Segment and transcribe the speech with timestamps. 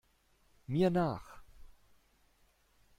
[0.67, 1.43] Mir nach!